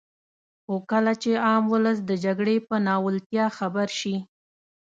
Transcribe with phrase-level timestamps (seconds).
[0.63, 4.15] خو کله چې عام ولس د جګړې په ناولتیا خبر شي.